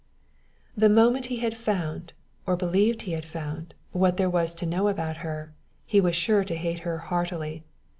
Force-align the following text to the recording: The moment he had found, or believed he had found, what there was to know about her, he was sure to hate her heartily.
The 0.75 0.89
moment 0.89 1.27
he 1.27 1.37
had 1.41 1.55
found, 1.55 2.13
or 2.47 2.55
believed 2.57 3.03
he 3.03 3.11
had 3.11 3.23
found, 3.23 3.75
what 3.91 4.17
there 4.17 4.31
was 4.31 4.55
to 4.55 4.65
know 4.65 4.87
about 4.87 5.17
her, 5.17 5.53
he 5.85 6.01
was 6.01 6.15
sure 6.15 6.43
to 6.43 6.55
hate 6.55 6.79
her 6.79 6.97
heartily. 6.97 7.63